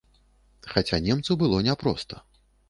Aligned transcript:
Хаця 0.71 0.99
немцу 1.09 1.37
было 1.43 1.61
няпроста. 1.69 2.25